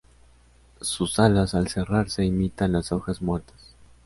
Sus 0.81 1.19
alas 1.19 1.53
al 1.53 1.67
cerrarse 1.67 2.25
imitan 2.25 2.71
las 2.71 2.91
hojas 2.91 3.21
muertas. 3.21 3.75